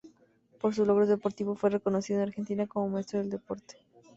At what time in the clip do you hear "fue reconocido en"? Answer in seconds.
1.59-2.27